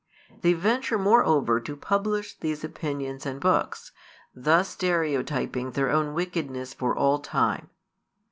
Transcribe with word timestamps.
They 0.41 0.53
venture 0.53 0.97
moreover 0.97 1.59
to 1.59 1.77
publish 1.77 2.35
these 2.35 2.63
opinions 2.63 3.23
in 3.23 3.37
books, 3.37 3.91
thus 4.33 4.69
stereotyping 4.69 5.73
their 5.73 5.91
own 5.91 6.15
wickedness 6.15 6.73
for 6.73 6.95
all 6.95 7.19
time. 7.19 7.69